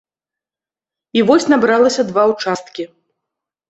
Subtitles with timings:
[1.19, 2.83] І вось набралася два ўчасткі.